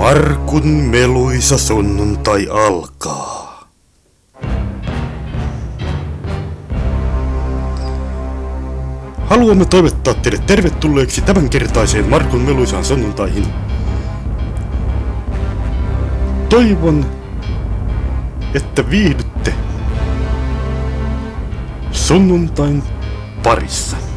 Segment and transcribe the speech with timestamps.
[0.00, 3.68] Markun meluisa sunnuntai alkaa.
[9.26, 13.46] Haluamme toivottaa teidät tervetulleeksi tämänkertaiseen Markun meluisaan sunnuntaihin.
[16.48, 17.06] Toivon,
[18.54, 19.54] että viihdytte
[21.92, 22.82] sunnuntain
[23.42, 24.09] parissa.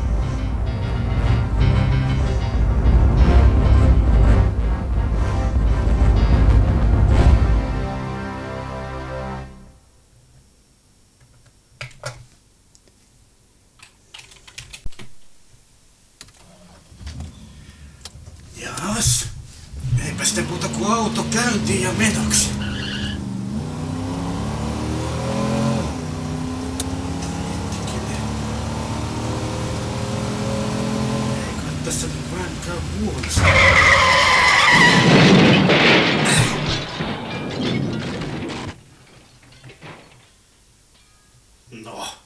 [41.72, 42.18] No.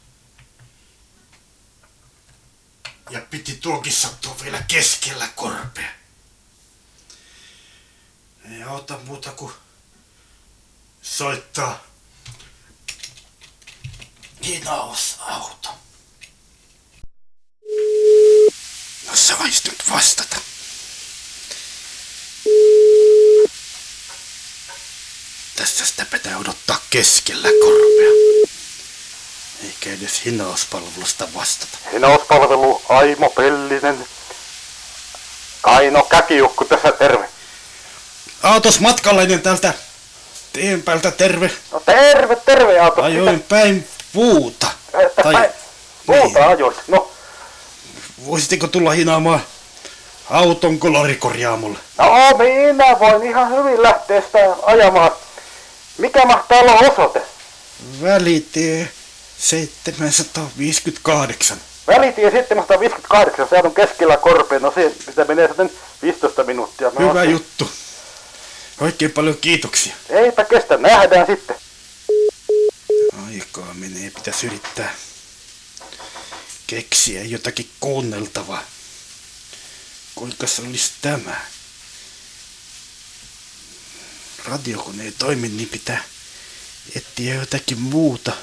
[3.09, 5.89] Ja piti tuokin sattua vielä keskellä korpea.
[8.51, 9.53] Ei auta muuta kuin
[11.01, 11.83] soittaa
[14.43, 15.69] hinausauto.
[19.07, 20.46] No sais nyt vastata.
[25.57, 28.11] Tässä sitä pitää odottaa keskellä korpea.
[29.65, 31.77] Eikä edes hinauspalvelusta vastata.
[31.91, 34.05] Hinauspalvelu Aimo Pellinen.
[35.61, 37.29] Kaino Käkiukku tässä terve.
[38.43, 39.73] Aatos matkalainen täältä
[40.53, 41.51] tien päältä terve.
[41.71, 43.01] No terve, terve Aato.
[43.03, 44.67] Ajoin päin puuta.
[45.05, 45.51] Että Tai- päin-
[46.07, 46.47] Muuta niin.
[46.49, 46.77] ajoit.
[46.87, 47.11] No,
[48.25, 49.41] Voisitteko tulla hinaamaan
[50.29, 51.79] auton kolarikorjaamolle?
[51.97, 52.05] no
[52.37, 55.11] minä voin ihan hyvin lähteä sitä ajamaan.
[55.97, 57.21] Mikä mahtaa olla osoite?
[58.01, 58.89] Välitie
[59.37, 61.57] 758.
[61.87, 65.71] Välitie 758, se on keskellä korpeen, no se, sitä menee sitten
[66.01, 66.91] 15 minuuttia.
[66.91, 67.69] Mä Hyvä oon- juttu.
[68.81, 69.93] Oikein paljon kiitoksia.
[70.09, 71.55] Eipä kestä, nähdään sitten.
[73.27, 74.95] Aikaa menee, pitäisi yrittää
[76.67, 78.63] keksiä jotakin kuunneltavaa.
[80.15, 81.35] Kuinka se olisi tämä?
[84.47, 86.03] Radiokone ei toimi, niin pitää
[86.95, 88.33] etsiä jotakin muuta.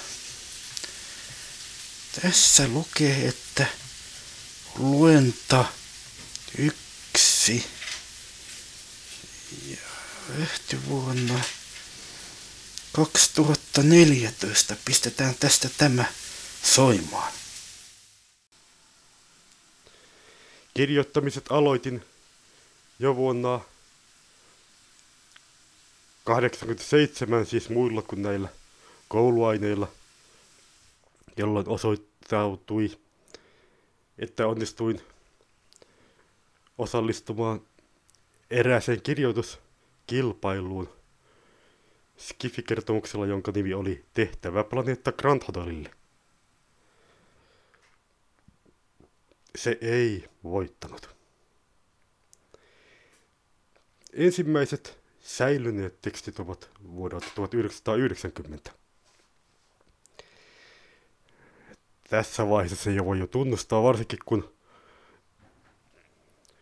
[2.22, 3.66] Tässä lukee, että
[4.78, 5.64] luenta
[6.58, 7.66] yksi
[9.68, 9.76] ja
[10.88, 11.40] vuonna
[12.92, 16.04] 2014 pistetään tästä tämä
[16.62, 17.32] soimaan.
[20.74, 22.04] Kirjoittamiset aloitin
[22.98, 23.60] jo vuonna
[26.24, 28.48] 87, siis muilla kuin näillä
[29.08, 29.88] kouluaineilla,
[31.36, 32.98] jolloin osoittautui,
[34.18, 35.00] että onnistuin
[36.78, 37.60] osallistumaan
[38.50, 40.88] erääseen kirjoituskilpailuun
[42.18, 45.90] Skifi-kertomuksella, jonka nimi oli Tehtävä planeetta Grand Hotelille.
[49.56, 51.14] Se ei voittanut.
[54.12, 58.70] Ensimmäiset säilyneet tekstit ovat vuodelta 1990.
[62.10, 64.54] Tässä vaiheessa se jo voi jo tunnustaa, varsinkin kun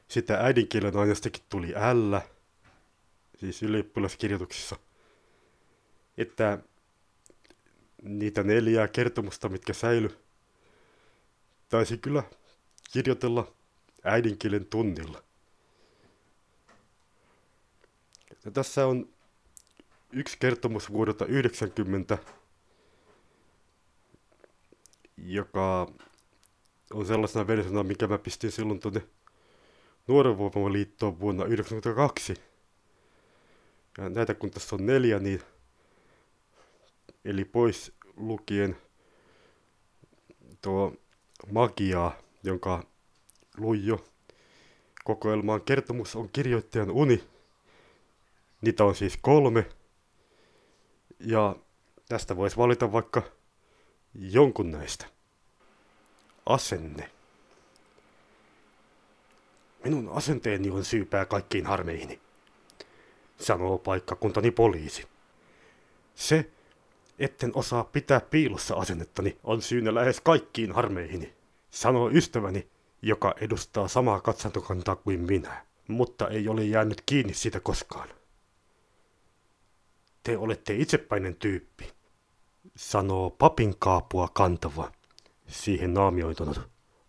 [0.08, 2.16] sitä äidinkielen aineestakin tuli L,
[3.40, 4.76] siis ylioppilaskirjoituksissa–
[6.18, 6.58] että
[8.02, 10.18] niitä neljää kertomusta, mitkä säily,
[11.68, 12.22] taisi kyllä
[12.92, 13.52] kirjoitella
[14.04, 15.22] äidinkielen tunnilla.
[18.44, 19.08] Ja tässä on
[20.12, 22.18] yksi kertomus vuodelta 90,
[25.16, 25.92] joka
[26.92, 29.02] on sellaisena versiona, mikä mä pistin silloin tuonne
[30.08, 32.34] Nuorenvoimaliittoon vuonna 1992.
[33.98, 35.42] Ja näitä kun tässä on neljä, niin
[37.24, 38.76] eli pois lukien
[40.62, 40.94] tuo
[41.52, 42.82] magiaa, jonka
[43.56, 44.04] luin jo
[45.04, 45.60] kokoelmaan.
[45.60, 47.31] Kertomus on kirjoittajan uni.
[48.62, 49.66] Niitä on siis kolme.
[51.20, 51.56] Ja
[52.08, 53.22] tästä voisi valita vaikka
[54.14, 55.06] jonkun näistä.
[56.46, 57.10] Asenne.
[59.84, 62.20] Minun asenteeni on syypää kaikkiin harmeihini,
[63.38, 65.06] sanoo paikkakuntani poliisi.
[66.14, 66.50] Se,
[67.18, 71.32] etten osaa pitää piilossa asennettani, on syynä lähes kaikkiin harmeihini,
[71.70, 72.68] sanoo ystäväni,
[73.02, 78.08] joka edustaa samaa katsantokantaa kuin minä, mutta ei ole jäänyt kiinni siitä koskaan.
[80.22, 81.92] Te olette itsepäinen tyyppi,
[82.76, 84.92] sanoo papin kaapua kantava,
[85.46, 86.60] siihen naamioitunut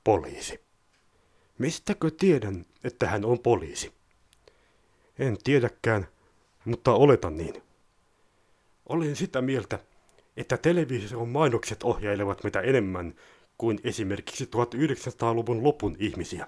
[0.04, 0.63] poliisi.
[1.57, 3.94] Mistäkö tiedän, että hän on poliisi?
[5.19, 6.07] En tiedäkään,
[6.65, 7.63] mutta oletan niin.
[8.89, 9.80] Olen sitä mieltä,
[10.38, 13.16] että television mainokset ohjailevat mitä enemmän
[13.57, 16.48] kuin esimerkiksi 1900-luvun lopun ihmisiä.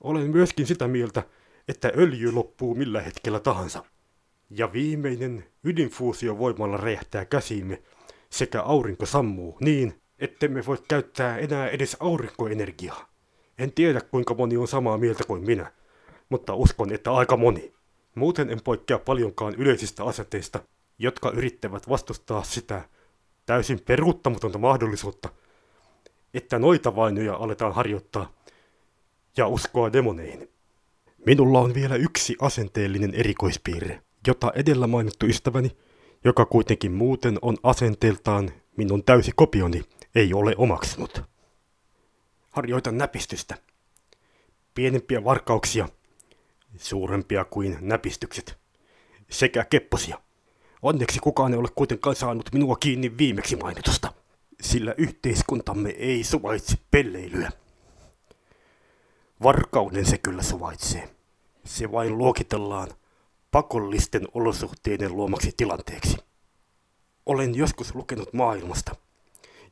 [0.00, 1.22] Olen myöskin sitä mieltä,
[1.68, 3.84] että öljy loppuu millä hetkellä tahansa.
[4.50, 7.82] Ja viimeinen ydinfuusiovoimalla räjähtää käsiimme
[8.30, 13.08] sekä aurinko sammuu niin, ettemme voi käyttää enää edes aurinkoenergiaa.
[13.58, 15.72] En tiedä kuinka moni on samaa mieltä kuin minä,
[16.28, 17.72] mutta uskon, että aika moni.
[18.14, 20.60] Muuten en poikkea paljonkaan yleisistä aseteista,
[20.98, 22.88] jotka yrittävät vastustaa sitä
[23.46, 25.28] täysin peruuttamatonta mahdollisuutta,
[26.34, 28.32] että noita vainoja aletaan harjoittaa
[29.36, 30.48] ja uskoa demoneihin.
[31.26, 35.76] Minulla on vielä yksi asenteellinen erikoispiirre, jota edellä mainittu ystäväni,
[36.24, 39.82] joka kuitenkin muuten on asenteeltaan minun täysi kopioni,
[40.14, 41.22] ei ole omaksunut.
[42.50, 43.54] Harjoitan näpistystä.
[44.74, 45.88] Pienempiä varkauksia,
[46.76, 48.58] suurempia kuin näpistykset,
[49.30, 50.20] sekä kepposia.
[50.82, 54.12] Onneksi kukaan ei ole kuitenkaan saanut minua kiinni viimeksi mainitusta,
[54.60, 57.50] sillä yhteiskuntamme ei suvaitse pelleilyä.
[59.42, 61.10] Varkauden se kyllä suvaitsee.
[61.64, 62.88] Se vain luokitellaan
[63.56, 66.16] pakollisten olosuhteiden luomaksi tilanteeksi.
[67.26, 68.96] Olen joskus lukenut maailmasta,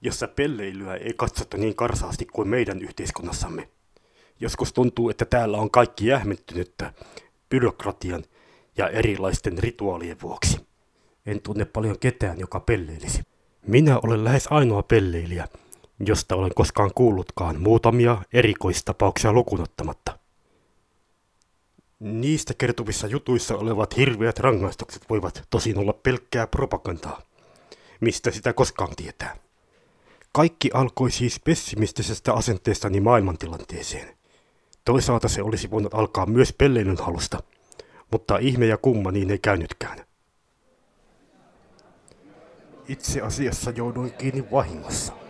[0.00, 3.68] jossa pelleilyä ei katsota niin karsaasti kuin meidän yhteiskunnassamme.
[4.40, 6.92] Joskus tuntuu, että täällä on kaikki jähmettynyttä
[7.48, 8.24] byrokratian
[8.76, 10.60] ja erilaisten rituaalien vuoksi.
[11.26, 13.22] En tunne paljon ketään, joka pelleilisi.
[13.66, 15.48] Minä olen lähes ainoa pelleilijä,
[16.06, 20.23] josta olen koskaan kuullutkaan muutamia erikoistapauksia lukunottamatta.
[22.04, 27.22] Niistä kertovissa jutuissa olevat hirveät rangaistukset voivat tosin olla pelkkää propagandaa.
[28.00, 29.36] Mistä sitä koskaan tietää?
[30.32, 34.16] Kaikki alkoi siis pessimistisestä asenteestani maailmantilanteeseen.
[34.84, 37.42] Toisaalta se olisi voinut alkaa myös pelleilyn halusta,
[38.12, 39.98] mutta ihme ja kumma niin ei käynytkään.
[42.88, 45.23] Itse asiassa jouduin kiinni vahingossa.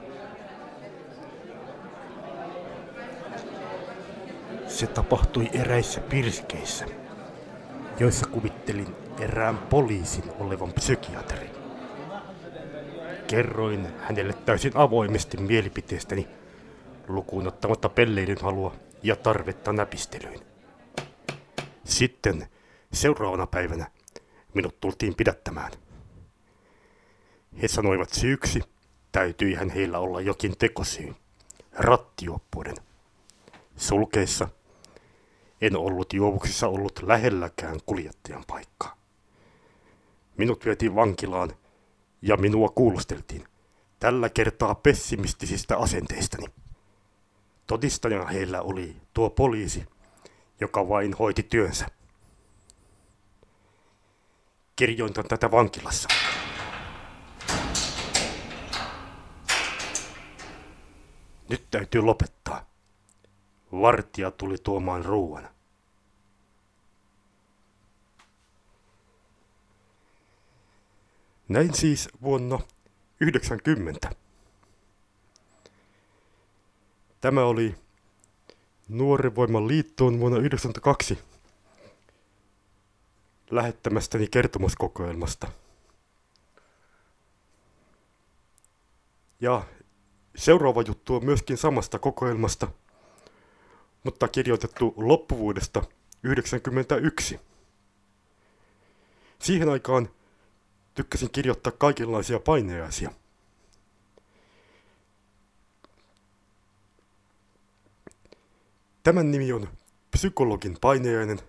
[4.75, 6.87] Se tapahtui eräissä pirskeissä,
[8.01, 11.51] joissa kuvittelin erään poliisin olevan psykiatri.
[13.27, 16.29] Kerroin hänelle täysin avoimesti mielipiteestäni,
[17.09, 20.41] lukuun ottamatta pelleilyn halua ja tarvetta näpistelyyn.
[21.85, 22.49] Sitten
[22.93, 23.91] seuraavana päivänä
[24.55, 25.73] minut tultiin pidättämään.
[27.63, 28.61] He sanoivat syyksi,
[29.13, 31.15] täytyihän heillä olla jokin tekosyy,
[31.73, 32.77] rattioppuuden.
[33.77, 34.49] Sulkeissa
[35.67, 38.97] en ollut juovuksissa ollut lähelläkään kuljettajan paikkaa.
[40.37, 41.51] Minut vietiin vankilaan
[42.23, 43.45] ja minua kuulusteltiin.
[43.99, 46.47] Tällä kertaa pessimistisistä asenteistani.
[47.67, 49.87] Todistajana heillä oli tuo poliisi,
[50.61, 51.87] joka vain hoiti työnsä.
[54.77, 56.09] Kirjoitan tätä vankilassa.
[61.49, 62.67] Nyt täytyy lopettaa.
[63.73, 65.54] Vartija tuli tuomaan ruuan.
[71.49, 72.59] Näin siis vuonna
[73.21, 74.11] 90.
[77.21, 77.75] Tämä oli
[78.89, 81.19] Nuoren voiman liittoon vuonna 1992
[83.51, 85.47] lähettämästäni kertomuskokoelmasta.
[89.41, 89.63] Ja
[90.37, 92.69] seuraava juttu on myöskin samasta kokoelmasta,
[94.05, 97.41] mutta kirjoitettu loppuvuodesta 1991.
[99.39, 100.09] Siihen aikaan
[100.95, 103.11] tykkäsin kirjoittaa kaikenlaisia paineaisia.
[109.03, 109.69] Tämän nimi on
[110.11, 111.41] psykologin paineainen.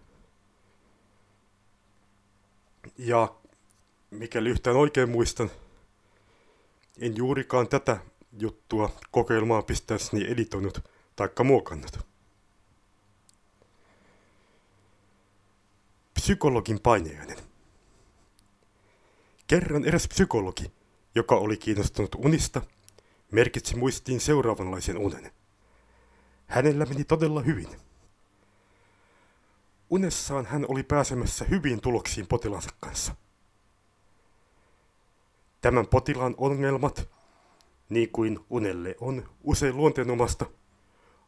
[2.97, 3.35] Ja
[4.11, 5.51] mikäli yhtään oikein muistan,
[6.99, 7.97] en juurikaan tätä
[8.39, 11.99] juttua kokeilmaa pistäessäni editoinut taikka muokannut.
[16.13, 17.54] Psykologin paineainen.
[19.47, 20.71] Kerran eräs psykologi,
[21.15, 22.61] joka oli kiinnostunut unista,
[23.31, 25.31] merkitsi muistiin seuraavanlaisen unen.
[26.47, 27.67] Hänellä meni todella hyvin.
[29.89, 33.15] Unessaan hän oli pääsemässä hyviin tuloksiin potilaansa kanssa.
[35.61, 37.09] Tämän potilaan ongelmat,
[37.89, 40.45] niin kuin unelle on usein luonteenomasta,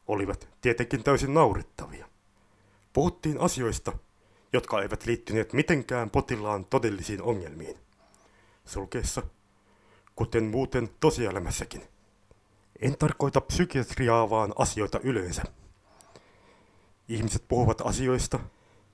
[0.08, 2.10] olivat tietenkin täysin naurettavia.
[2.94, 3.98] Puhuttiin asioista,
[4.54, 7.87] jotka eivät liittyneet mitenkään potilaan todellisiin ongelmiin.
[8.68, 9.24] Sulkeessa,
[10.16, 11.84] kuten muuten tosielämässäkin.
[12.82, 15.44] En tarkoita psykiatriaa, vaan asioita yleensä.
[17.08, 18.40] Ihmiset puhuvat asioista,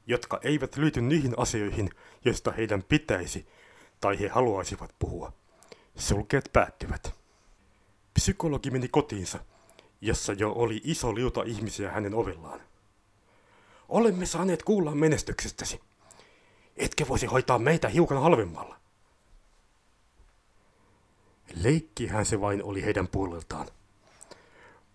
[0.08, 1.90] jotka eivät liity niihin asioihin,
[2.26, 3.48] joista heidän pitäisi
[4.02, 5.34] tai he haluaisivat puhua.
[5.96, 7.16] Sulkeet päättyvät.
[8.14, 9.40] Psykologi meni kotiinsa,
[10.02, 12.62] jossa jo oli iso liuta ihmisiä hänen ovellaan.
[13.90, 15.80] Olemme saaneet kuulla menestyksestäsi.
[16.78, 18.83] Etkä voisi hoitaa meitä hiukan halvemmalla.
[21.56, 23.68] Leikkihän se vain oli heidän puoleltaan.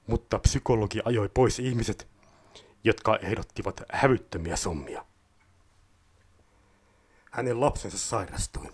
[0.07, 2.09] Mutta psykologi ajoi pois ihmiset,
[2.85, 5.05] jotka ehdottivat hävyttömiä summia.
[7.31, 8.73] Hänen lapsensa sairastui.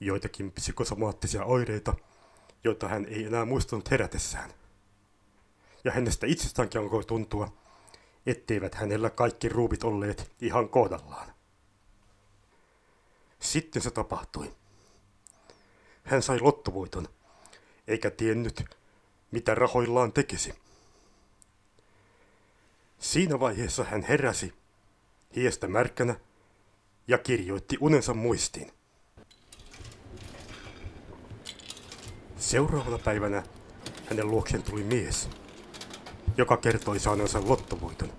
[0.00, 1.94] Joitakin psykosomaattisia oireita,
[2.64, 4.50] joita hän ei enää muistanut herätessään.
[5.84, 7.52] Ja hänestä itsestäänkin alkoi tuntua,
[8.26, 11.32] etteivät hänellä kaikki ruuvit olleet ihan kohdallaan.
[13.40, 14.56] Sitten se tapahtui.
[16.06, 17.08] Hän sai lottovoiton,
[17.88, 18.64] eikä tiennyt,
[19.30, 20.54] mitä rahoillaan tekisi.
[22.98, 24.52] Siinä vaiheessa hän heräsi,
[25.36, 26.16] hiestä märkänä,
[27.08, 28.72] ja kirjoitti unensa muistiin.
[32.36, 33.42] Seuraavana päivänä
[34.10, 35.28] hänen luokseen tuli mies,
[36.36, 38.12] joka kertoi saaneensa lottovoiton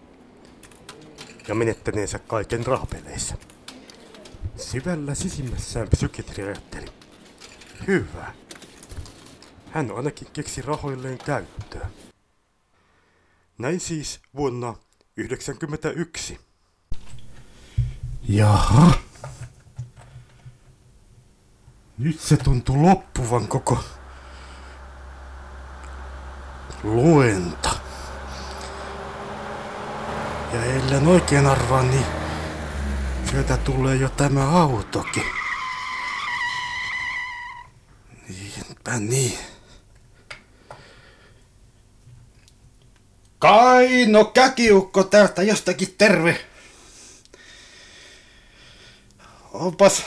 [1.47, 3.35] ja menettäneensä kaiken rahpeleissä.
[4.55, 6.96] Syvällä sisimmässään psykiatri ajatteli.
[7.87, 8.33] Hyvä.
[9.71, 11.89] Hän ainakin keksi rahoilleen käyttöä.
[13.57, 16.39] Näin siis vuonna 1991.
[18.29, 18.91] Jaha.
[21.97, 23.83] Nyt se tuntuu loppuvan koko
[26.83, 27.69] luenta.
[30.53, 32.05] Ja ellen oikein arvaa, niin
[33.29, 35.36] sieltä tulee jo tämä autokin.
[38.87, 39.39] Niinpä niin.
[43.39, 46.45] Kaino käkiukko täältä jostakin terve.
[49.53, 50.03] Opas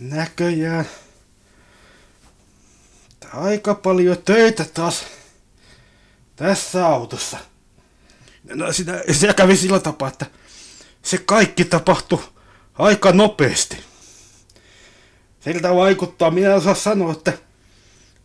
[0.00, 0.88] näköjään
[3.32, 5.04] aika paljon töitä taas
[6.36, 7.38] tässä autossa.
[8.44, 10.26] No sitä, se kävi sillä tapaa, että
[11.02, 12.24] se kaikki tapahtui
[12.74, 13.87] aika nopeasti.
[15.40, 17.32] Siltä vaikuttaa, minä en osaa sanoa, että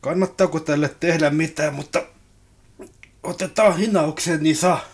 [0.01, 2.03] kannattaako tälle tehdä mitään, mutta
[3.23, 4.85] otetaan hinaukseen, niin saa.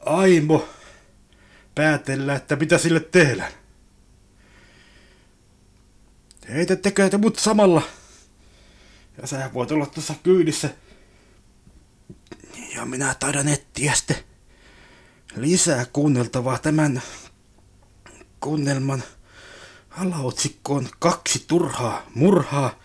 [0.00, 0.68] Aimo
[1.74, 3.52] päätellä, että mitä sille tehdään.
[6.48, 7.82] Heitettekö te mut samalla?
[9.20, 10.70] Ja sä voit olla tuossa kyydissä.
[12.74, 14.16] Ja minä taidan etsiä sitten
[15.36, 17.02] lisää kuunneltavaa tämän
[18.42, 19.04] kuunnelman
[19.90, 22.78] alaotsikko on kaksi turhaa murhaa.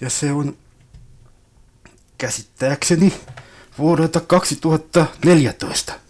[0.00, 0.58] Ja se on
[2.18, 3.20] käsittääkseni
[3.78, 6.00] vuodelta 2014.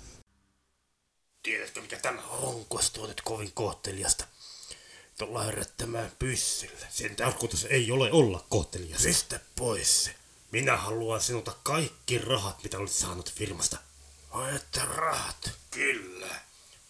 [1.42, 2.64] Tiedätkö mikä tämä on?
[3.08, 4.24] Nyt kovin kohteliasta?
[5.18, 6.86] Tuolla herättämään pyssyllä.
[6.90, 9.02] Sen tarkoitus ei ole olla kohtelias.
[9.02, 10.14] Pistä pois se.
[10.50, 13.78] Minä haluan sinulta kaikki rahat, mitä olet saanut firmasta.
[14.30, 15.50] Ai että rahat?
[15.70, 16.40] Kyllä.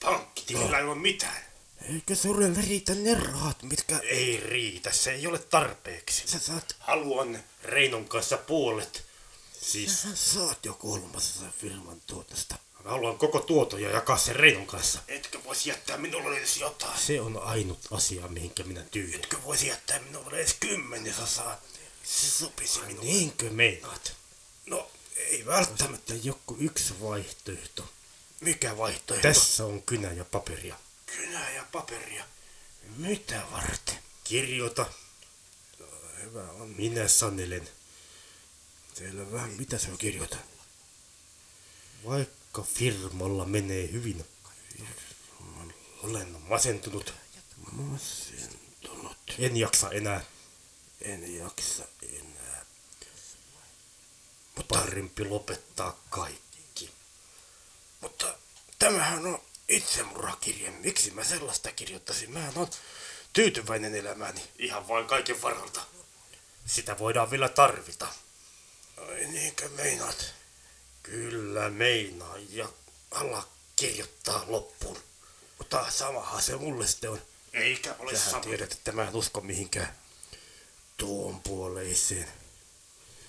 [0.04, 1.44] Pankkitilillä ei ole mitään.
[1.94, 3.98] Eikö sulle riitä ne rahat, mitkä...
[3.98, 6.22] Ei riitä, se ei ole tarpeeksi.
[6.26, 6.76] Sä saat...
[6.78, 9.04] Haluan Reinon kanssa puolet.
[9.60, 10.02] Siis...
[10.02, 12.54] Sä saat jo kolmasosa firman tuotosta.
[12.84, 15.00] Mä haluan koko tuoton ja jakaa sen Reinon kanssa.
[15.08, 16.98] Etkö voisi jättää minulle edes jotain?
[16.98, 19.14] Se on ainut asia, mihinkä minä tyydyn.
[19.14, 21.60] Etkö voisi jättää minulle edes kymmenesosaa?
[22.04, 23.04] Se sopisi minulle.
[23.04, 24.12] Niinkö meinaat?
[24.66, 27.88] No, ei välttämättä joku yksi vaihtoehto.
[28.40, 29.28] Mikä vaihtoehto?
[29.28, 30.76] Tässä on kynä ja paperia.
[31.06, 32.24] Kynä ja paperia?
[32.96, 33.98] Mitä varten?
[34.24, 34.86] Kirjoita.
[35.78, 35.86] No,
[36.22, 36.68] hyvä on.
[36.68, 37.68] Minä sanelen.
[38.94, 39.46] Selvä.
[39.46, 40.36] Mitä se on kirjoita?
[42.06, 44.24] Vaikka firmalla menee hyvin.
[44.72, 45.72] Firmalla.
[46.02, 47.14] Olen masentunut.
[47.72, 49.16] Masentunut.
[49.38, 50.24] En jaksa enää.
[51.00, 52.64] En jaksa enää.
[54.56, 56.53] Mutta parempi lopettaa kaikki.
[58.04, 58.34] Mutta
[58.78, 60.70] tämähän on itsemurhakirje.
[60.70, 62.30] Miksi mä sellaista kirjoittaisin?
[62.30, 62.70] Mä on
[63.32, 64.42] tyytyväinen elämääni.
[64.58, 65.80] Ihan vain kaiken varalta.
[66.66, 68.06] Sitä voidaan vielä tarvita.
[68.96, 70.34] Ai niinkö meinaat?
[71.02, 72.68] Kyllä meinaa ja
[73.10, 74.98] ala kirjoittaa loppuun.
[75.58, 77.22] Mutta samahan se mulle sitten on.
[77.52, 78.44] Eikä ole Sähän sama.
[78.44, 79.96] tiedät, että mä en usko mihinkään
[80.96, 82.28] tuon puoleiseen.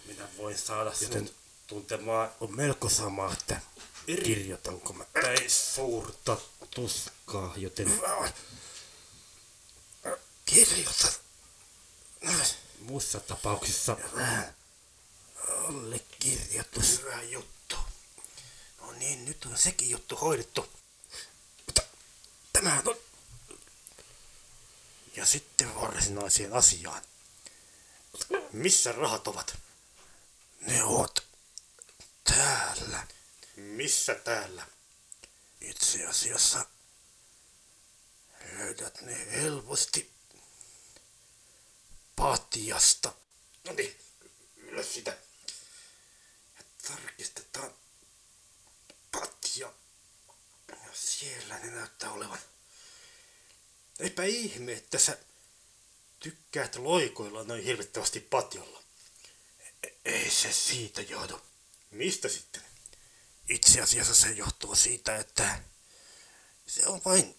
[0.05, 1.29] Minä voin saada Joten
[1.67, 3.61] tuntemaan on melko sama, että
[4.05, 5.05] kirjoitanko mä
[5.39, 6.37] ei suurta
[6.75, 8.01] tuskaa, joten
[10.45, 11.11] Kirjoita.
[12.79, 13.97] muussa tapauksessa
[15.67, 16.99] Allekirjoitus.
[17.01, 17.75] hyvä juttu.
[18.81, 20.69] No niin, nyt on sekin juttu hoidettu.
[21.65, 21.81] Mutta
[22.53, 22.95] tämähän on...
[25.15, 27.01] Ja sitten varsinaiseen asiaan.
[28.51, 29.57] Missä rahat ovat?
[30.61, 31.23] Ne oot
[32.23, 33.07] täällä.
[33.55, 34.67] Missä täällä?
[35.61, 36.65] Itse asiassa
[38.53, 40.11] löydät ne helposti
[42.15, 43.13] patjasta.
[43.63, 43.99] No niin,
[44.57, 45.17] ylös sitä.
[46.57, 47.73] Ja tarkistetaan
[49.11, 49.73] patja.
[50.67, 52.39] Ja siellä ne näyttää olevan.
[53.99, 55.17] Eipä ihme, että sä
[56.19, 58.83] tykkäät loikoilla noin hirvittävästi patjolla.
[60.05, 61.41] Ei se siitä johdu.
[61.91, 62.64] Mistä sitten?
[63.49, 65.61] Itse asiassa se johtuu siitä, että
[66.67, 67.37] se on vain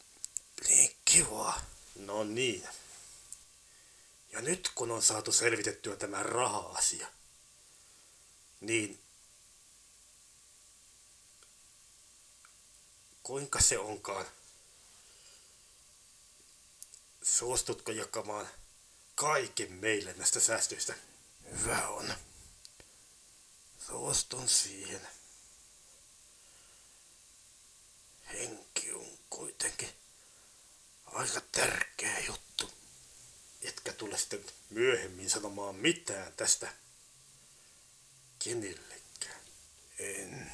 [0.69, 1.65] niin kivaa.
[1.97, 2.69] No niin.
[4.33, 7.07] Ja nyt kun on saatu selvitettyä tämä raha-asia,
[8.61, 9.03] niin
[13.23, 14.27] kuinka se onkaan?
[17.23, 18.49] Suostutko jakamaan
[19.15, 20.95] kaiken meille näistä säästöistä?
[21.51, 22.15] Hyvä on.
[23.87, 25.09] Suostun siihen.
[28.33, 29.89] Henki on kuitenkin
[31.07, 32.71] aika tärkeä juttu.
[33.63, 36.73] Etkä tule sitten myöhemmin sanomaan mitään tästä
[38.39, 39.41] kenellekään.
[39.99, 40.53] En,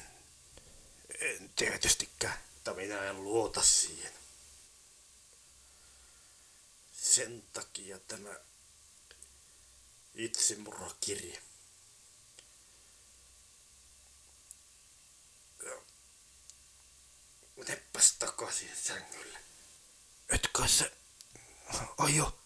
[1.19, 2.37] en tietystikään.
[2.53, 4.13] Mutta minä en luota siihen.
[6.91, 8.39] Sen takia tämä
[10.15, 11.41] itsemurhakirje.
[15.65, 15.81] Ja
[17.67, 19.39] Menepäs takaisin sängylle.
[20.29, 20.91] Etkö se
[21.97, 22.39] aio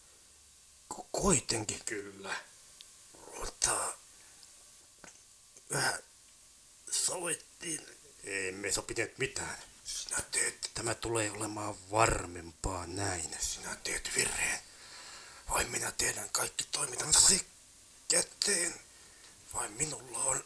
[0.89, 2.35] ku- kuitenkin Kyllä.
[3.39, 3.93] mutta
[5.73, 5.99] vähän
[6.91, 7.87] sovittiin.
[8.23, 9.57] Emme sopineet mitään.
[9.85, 13.35] Sinä teet, Tämä tulee olemaan varmempaa näin.
[13.39, 14.59] sinä teet virheen.
[15.49, 17.45] Vai minä tiedän kaikki toimintatavat
[18.07, 18.79] käteen.
[19.53, 20.43] Vai minulla on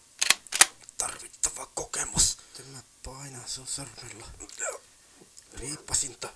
[1.01, 2.37] tarvittava kokemus.
[2.57, 4.27] Tämä painaa sun sormella.
[5.53, 6.33] Riippasinta,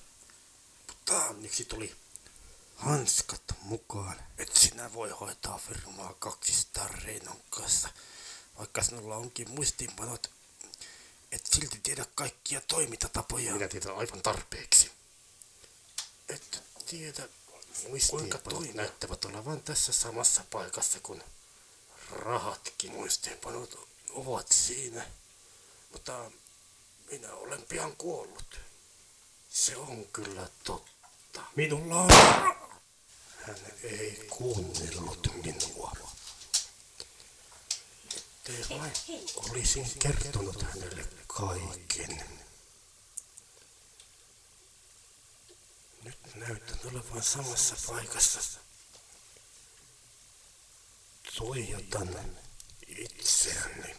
[0.88, 1.96] Mutta onneksi tuli
[2.76, 4.20] hanskat mukaan.
[4.38, 7.90] et sinä voi hoitaa firmaa 200 Reinon kanssa.
[8.58, 10.32] Vaikka sinulla onkin muistiinpanot,
[11.32, 13.54] et silti tiedä kaikkia toimintatapoja.
[13.54, 14.92] Minä tiedän aivan tarpeeksi.
[16.30, 17.28] et tiedä,
[18.10, 18.74] Kuinka toimia?
[18.74, 21.24] näyttävät olevan tässä samassa paikassa kuin
[22.12, 22.92] rahatkin.
[22.92, 25.06] muistiinpanot ovat siinä.
[25.92, 26.32] Mutta
[27.12, 28.60] minä olen pian kuollut.
[29.50, 31.42] Se on kyllä totta.
[31.56, 32.12] Minulla on...
[33.48, 35.92] Hän ei kuunnellut minua.
[38.16, 38.92] Ettei vain
[39.36, 42.24] olisin kertonut hänelle kaiken.
[46.04, 48.60] Nyt näytän olevan samassa paikassa.
[51.38, 52.38] Tuijotan
[52.96, 53.96] itseäni.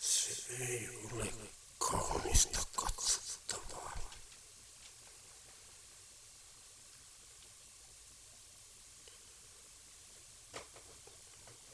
[0.00, 1.32] Se ei ole
[1.78, 3.98] kaunista katsottavaa.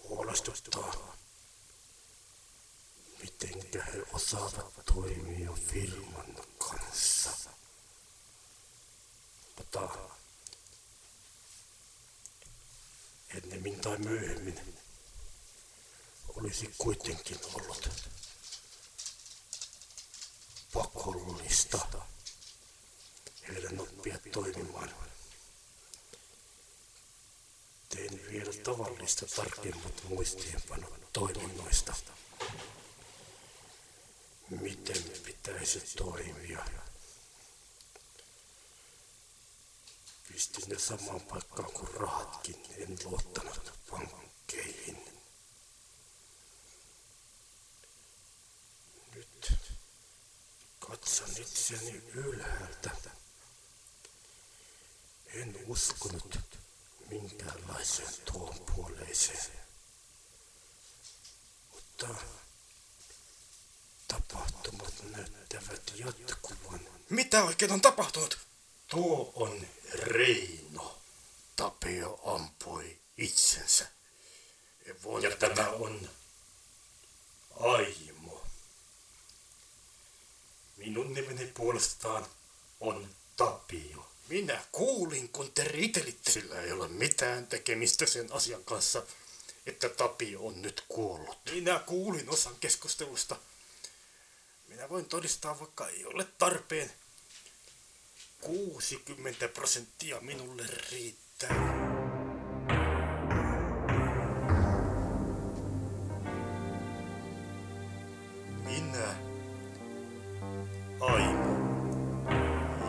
[0.03, 1.15] Huolestuttaa.
[3.23, 7.31] Mitenkä he osaavat toimia firman kanssa.
[9.59, 9.89] Mutta
[13.43, 14.61] ennemmin tai myöhemmin
[16.29, 17.89] olisi kuitenkin ollut
[20.73, 21.79] pakollista
[23.49, 24.91] heidän oppia toimimaan.
[27.89, 31.95] Tein vielä tavallista tarkemmat muistiinpanot toiminnoista.
[34.51, 36.65] Miten pitäisi toimia.
[40.35, 45.05] Pistin ne samaan paikkaan kuin rahatkin, en luottanut pankkeihin.
[49.15, 49.53] Nyt
[50.79, 52.91] katson itseäni ylhäältä.
[55.27, 56.39] En uskonut
[57.11, 59.53] minkäänlaiseen tuon puoleiseen.
[61.73, 62.09] Mutta
[64.09, 66.81] tapahtumat näyttävät jatkuvan.
[67.11, 68.54] Mitä oikein on tapahtunut?
[68.95, 70.99] Tuo on Reino.
[71.57, 73.87] Tapio ampui itsensä.
[75.03, 75.23] toivon.
[75.23, 76.11] Ja tämä on
[77.61, 78.43] Aimo.
[80.77, 82.27] Minun nimeni puolestaan
[82.81, 84.09] on Tapio.
[84.29, 86.31] Minä kuulin, kun te riitelitte.
[86.31, 89.03] Sillä ei ole mitään tekemistä sen asian kanssa,
[89.67, 91.39] että Tapio on nyt kuollut.
[91.51, 93.37] Minä kuulin osan keskustelusta.
[94.69, 96.93] Minä voin todistaa, vaikka ei ole tarpeen.
[98.45, 101.55] 60 prosenttia minulle riittää.
[108.65, 109.15] Minä,
[111.01, 111.55] Aimo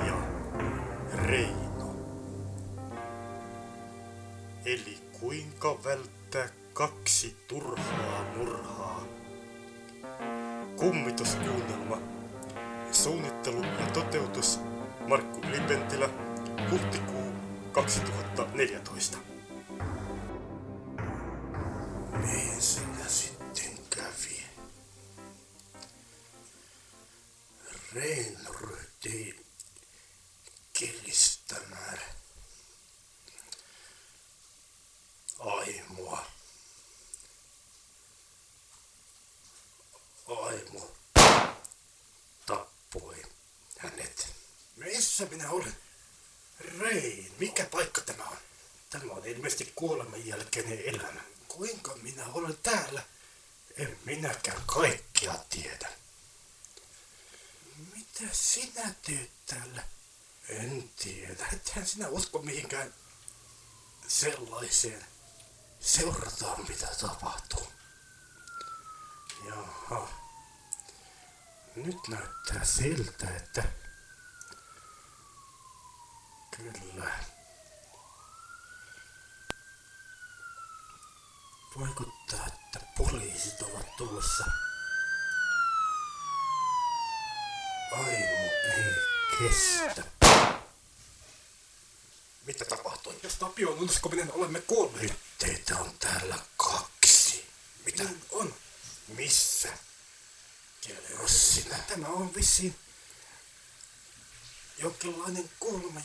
[0.08, 0.18] ja
[1.26, 1.96] Reino.
[4.66, 9.04] Eli kuinka välttää kaksi turhaa murhaa?
[10.76, 11.98] Kummituskuunnelma.
[12.92, 14.60] Suunnittelu ja toteutus
[15.08, 16.10] Markku Ylipentilä,
[16.72, 17.34] huhtikuu
[17.72, 19.18] 2014.
[60.66, 61.46] En tiedä.
[61.54, 62.94] Ethän sinä usko mihinkään
[64.08, 65.06] sellaiseen.
[65.80, 67.68] Seurataan mitä tapahtuu.
[69.48, 70.08] Jaha.
[71.76, 73.64] Nyt näyttää siltä, että
[76.58, 77.12] Kyllä.
[81.80, 84.46] Vaikuttaa, että poliisit ovat tulossa.
[87.92, 88.96] Aimo ei
[89.40, 90.25] kestä.
[92.46, 93.20] Mitä tapahtui?
[93.24, 95.02] Jos Tapio on uskominen, olemme kuolleet.
[95.02, 97.46] Nyt teitä on täällä kaksi.
[97.86, 98.56] Mitä on?
[99.08, 99.78] Missä?
[100.82, 101.78] Kerro sinä.
[101.78, 102.76] Tämä on vissiin
[104.78, 105.50] jonkinlainen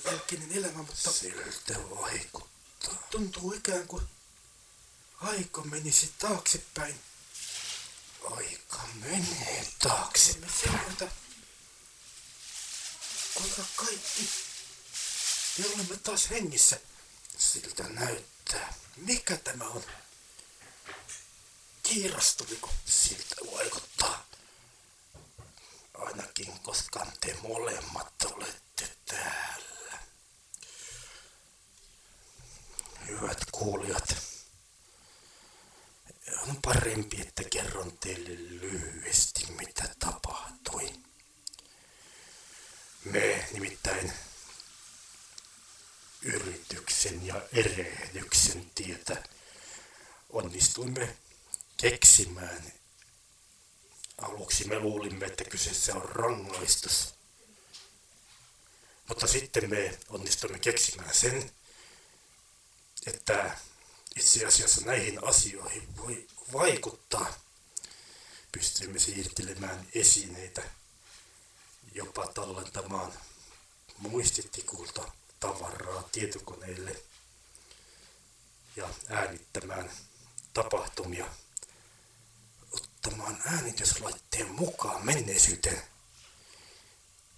[0.04, 1.12] jälkeinen elämä, mutta...
[1.12, 2.94] Siltä vaikuttaa.
[3.10, 4.02] Tuntuu ikään kuin
[5.20, 7.00] aika menisi taaksepäin.
[8.30, 10.38] Aika menee taakse.
[10.38, 11.08] Me seurata,
[13.34, 14.30] kuinka kaikki
[15.60, 16.80] me olemme taas hengissä.
[17.38, 18.74] Siltä näyttää.
[18.96, 19.82] Mikä tämä on?
[21.82, 22.70] Kiirastuviko?
[22.84, 24.26] Siltä vaikuttaa.
[25.94, 29.98] Ainakin koska te molemmat olette täällä.
[33.06, 34.16] Hyvät kuulijat,
[36.48, 40.92] on parempi, että kerron teille lyhyesti, mitä tapahtui.
[43.04, 44.12] Me nimittäin
[46.22, 49.22] yrityksen ja erehdyksen tietä
[50.30, 51.16] onnistuimme
[51.76, 52.72] keksimään
[54.20, 57.14] Aluksi me luulimme, että kyseessä on rangaistus.
[59.08, 61.52] Mutta sitten me onnistuimme keksimään sen,
[63.06, 63.58] että
[64.16, 67.34] itse asiassa näihin asioihin voi vaikuttaa.
[68.52, 70.62] Pystyimme siirtelemään esineitä,
[71.94, 73.12] jopa tallentamaan
[73.98, 77.02] muistitikulta tavaraa tietokoneille
[78.76, 79.90] ja äänittämään
[80.54, 81.26] tapahtumia
[82.72, 85.82] ottamaan äänityslaitteen mukaan menneisyyteen.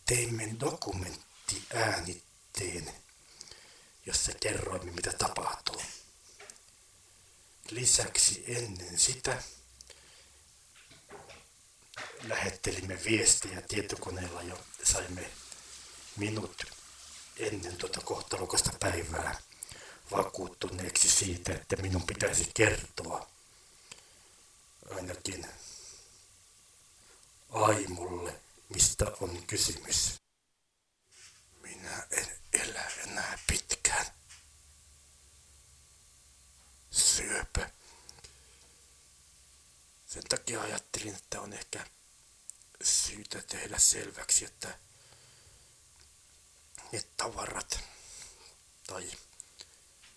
[0.07, 2.95] Teimme dokumenttiäänitteen,
[4.07, 5.83] jossa kerroimme mitä tapahtuu.
[7.71, 9.43] Lisäksi ennen sitä
[12.23, 15.31] lähettelimme viestiä tietokoneella ja saimme
[16.17, 16.65] minut
[17.37, 19.41] ennen tuota kohtalokasta päivää
[20.11, 23.29] vakuuttuneeksi siitä, että minun pitäisi kertoa
[24.97, 25.47] ainakin
[27.53, 30.15] Aimulle, mistä on kysymys.
[31.63, 34.07] Minä en elä enää pitkään.
[36.91, 37.71] Syöpä.
[40.07, 41.87] Sen takia ajattelin, että on ehkä
[42.83, 44.79] syytä tehdä selväksi, että
[46.93, 47.81] ne tavarat
[48.87, 49.13] tai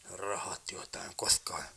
[0.09, 1.69] rahat, joita en koskaan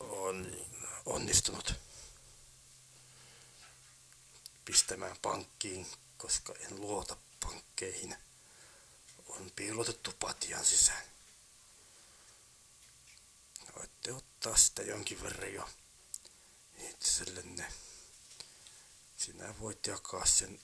[0.00, 0.66] on
[1.06, 1.74] onnistunut
[4.64, 8.16] pistämään pankkiin, koska en luota pankkeihin.
[9.28, 11.04] On piilotettu patjan sisään.
[13.76, 15.68] voitte ottaa sitä jonkin verran jo
[16.78, 17.72] itsellenne.
[19.24, 20.60] Sinä voit jakaa sen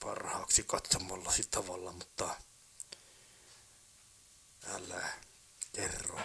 [0.00, 2.40] parhaaksi katsomallasi tavalla, mutta
[4.66, 5.12] älä
[5.72, 6.20] kerro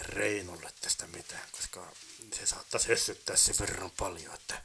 [0.00, 1.92] Reinolle tästä mitään, koska
[2.38, 4.64] se saattaisi hessyttää sen verran paljon, että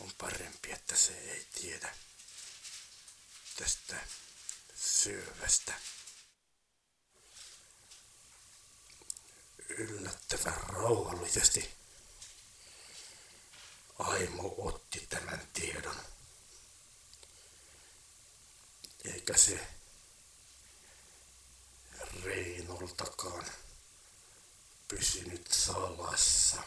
[0.00, 1.96] on parempi, että se ei tiedä
[3.56, 3.96] tästä
[4.74, 5.74] syövästä.
[9.68, 11.77] Yllättävän rauhallisesti
[13.98, 15.96] Aimo otti tämän tiedon.
[19.04, 19.66] Eikä se
[22.24, 23.46] Reinoltakaan
[24.88, 26.62] pysynyt salassa.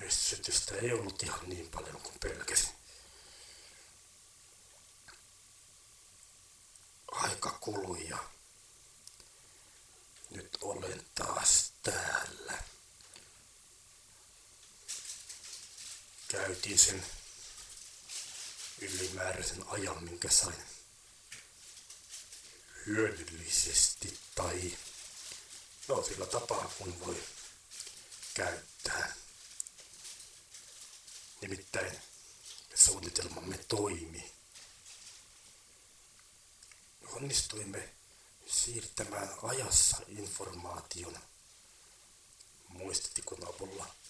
[0.00, 2.74] Hyssytystä ei ollut ihan niin paljon kuin pelkäsin.
[7.12, 8.18] Aika kului ja
[10.30, 12.73] nyt olen taas täällä.
[16.34, 17.06] Käytin sen
[18.80, 20.64] ylimääräisen ajan, minkä sain
[22.86, 24.78] hyödyllisesti tai
[25.88, 27.24] no sillä tapaa kun voi
[28.34, 29.14] käyttää.
[31.40, 31.98] Nimittäin
[32.74, 34.32] suunnitelmamme toimi.
[37.12, 37.94] Onnistuimme
[38.46, 41.18] siirtämään ajassa informaation
[42.68, 44.03] muistitikun avulla.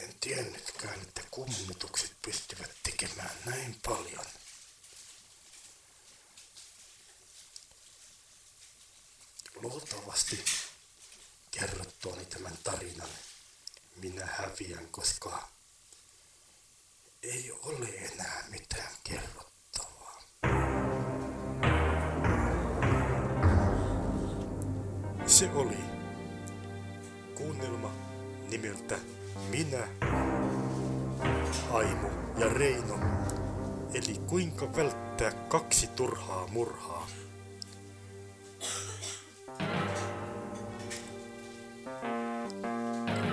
[0.00, 4.26] En tiennytkään, että kummitukset pystyvät tekemään näin paljon.
[9.54, 10.44] Luultavasti
[11.50, 13.08] kerrottuani tämän tarinan
[13.96, 15.48] minä häviän, koska
[17.22, 20.22] ei ole enää mitään kerrottavaa.
[25.26, 25.78] Se oli
[27.34, 27.92] kuunnelma
[28.48, 28.98] nimeltä
[29.48, 29.88] Minä,
[31.72, 32.98] Aimo ja Reino,
[33.94, 37.06] eli kuinka välttää kaksi turhaa murhaa.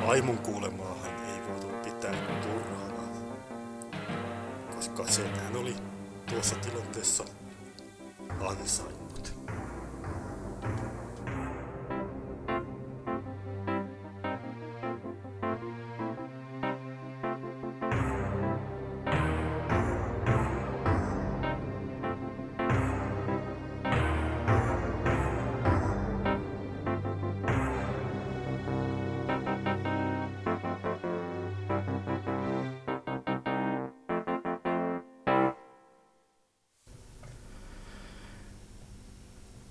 [0.08, 3.04] Aimon kuulemaahan ei voitu pitää turhana,
[4.76, 5.76] koska sen hän oli
[6.30, 7.26] tuossa tilanteessa
[8.40, 8.97] ansainnut.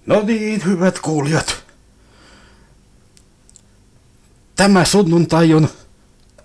[0.07, 1.64] No niin, hyvät kuulijat.
[4.57, 5.69] Tämä sunnuntai on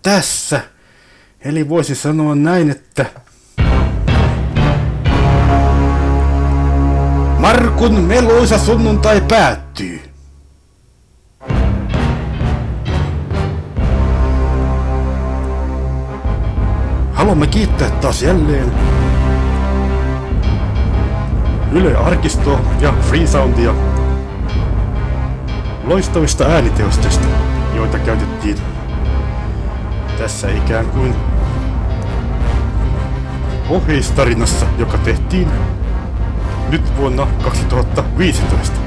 [0.01, 0.61] tässä.
[1.41, 3.05] Eli voisi sanoa näin, että...
[7.39, 10.01] Markun meluisa sunnuntai päättyy.
[17.13, 19.00] Haluamme kiittää taas jälleen
[21.71, 23.73] Yle Arkisto ja Freesoundia
[25.83, 27.27] loistavista ääniteostoista,
[27.75, 28.57] joita käytettiin
[30.17, 31.15] tässä ikään kuin
[33.69, 35.47] oheistarinassa, joka tehtiin
[36.69, 38.80] nyt vuonna 2015.